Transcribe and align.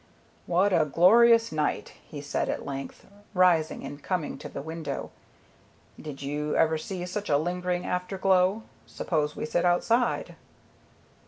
"What 0.47 0.73
a 0.73 0.85
glorious 0.91 1.51
night," 1.51 1.93
he 2.03 2.21
said 2.21 2.49
at 2.49 2.65
length, 2.65 3.05
rising 3.35 3.83
and 3.85 4.01
coming 4.01 4.35
to 4.39 4.49
the 4.49 4.59
window. 4.63 5.11
"Did 6.01 6.23
you 6.23 6.55
ever 6.55 6.79
see 6.79 7.05
such 7.05 7.29
a 7.29 7.37
lingering 7.37 7.85
afterglow? 7.85 8.63
Suppose 8.87 9.35
we 9.35 9.45
sit 9.45 9.63
outside." 9.63 10.35